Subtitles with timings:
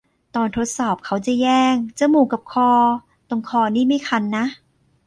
[0.35, 2.71] ตอนทดสอบเขาจะแย่ง จมูกกับคอ
[3.29, 4.45] ตรงคอนี่ไม่คันนะ